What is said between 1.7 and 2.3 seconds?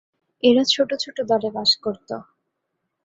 করতো।